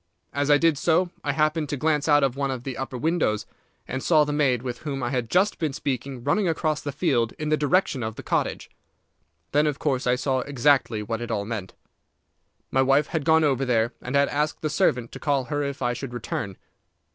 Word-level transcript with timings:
As 0.33 0.49
I 0.49 0.57
did 0.57 0.79
so 0.79 1.11
I 1.23 1.33
happened 1.33 1.69
to 1.69 1.77
glance 1.77 2.07
out 2.07 2.23
of 2.23 2.35
one 2.35 2.49
of 2.49 2.63
the 2.63 2.75
upper 2.75 2.97
windows, 2.97 3.45
and 3.87 4.01
saw 4.01 4.23
the 4.23 4.33
maid 4.33 4.63
with 4.63 4.79
whom 4.79 5.03
I 5.03 5.11
had 5.11 5.29
just 5.29 5.59
been 5.59 5.73
speaking 5.73 6.23
running 6.23 6.47
across 6.47 6.81
the 6.81 6.91
field 6.91 7.33
in 7.33 7.49
the 7.49 7.55
direction 7.55 8.01
of 8.01 8.15
the 8.15 8.23
cottage. 8.23 8.71
Then 9.51 9.67
of 9.67 9.77
course 9.77 10.07
I 10.07 10.15
saw 10.15 10.39
exactly 10.39 11.03
what 11.03 11.21
it 11.21 11.29
all 11.29 11.45
meant. 11.45 11.73
My 12.71 12.81
wife 12.81 13.09
had 13.09 13.23
gone 13.25 13.43
over 13.43 13.63
there, 13.63 13.93
and 14.01 14.15
had 14.15 14.27
asked 14.29 14.61
the 14.63 14.71
servant 14.71 15.11
to 15.11 15.19
call 15.19 15.43
her 15.43 15.61
if 15.61 15.83
I 15.83 15.93
should 15.93 16.15
return. 16.15 16.57